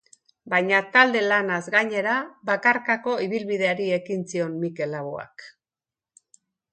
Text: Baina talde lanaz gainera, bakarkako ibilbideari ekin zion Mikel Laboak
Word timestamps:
Baina 0.51 0.77
talde 0.93 1.19
lanaz 1.31 1.59
gainera, 1.75 2.15
bakarkako 2.49 3.13
ibilbideari 3.25 3.85
ekin 3.99 4.23
zion 4.33 4.57
Mikel 4.65 4.93
Laboak 4.97 5.45